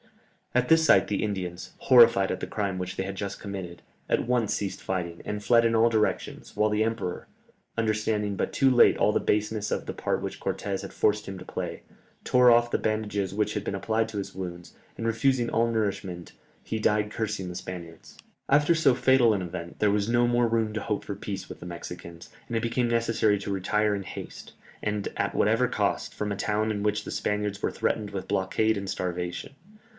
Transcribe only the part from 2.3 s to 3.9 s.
at the crime which they had just committed,